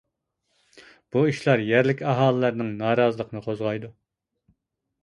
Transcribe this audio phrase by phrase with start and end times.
[1.15, 3.97] بۇ ئىشلار يەرلىك ئاھالىلەرنىڭ نارازىلىقىنى قوزغايدۇ.